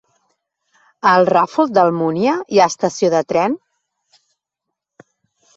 A 1.09 1.11
el 1.17 1.29
Ràfol 1.33 1.69
d'Almúnia 1.75 2.35
hi 2.55 2.63
ha 2.63 2.67
estació 2.73 3.13
de 3.17 3.23
tren? 3.35 3.59